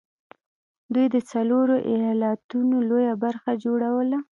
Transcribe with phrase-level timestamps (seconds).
[0.93, 4.19] دوی د څلورو ايالتونو لويه برخه جوړوله